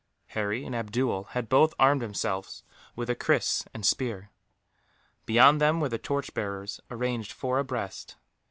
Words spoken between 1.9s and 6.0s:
themselves with a kris and spear. Behind them were the